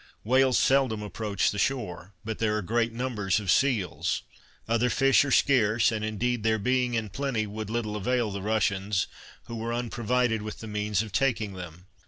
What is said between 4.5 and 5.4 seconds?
other fish are